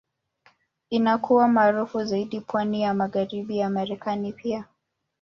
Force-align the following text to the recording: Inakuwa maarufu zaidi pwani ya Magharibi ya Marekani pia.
Inakuwa 0.89 1.47
maarufu 1.47 2.03
zaidi 2.05 2.41
pwani 2.41 2.81
ya 2.81 2.93
Magharibi 2.93 3.57
ya 3.57 3.69
Marekani 3.69 4.33
pia. 4.33 4.65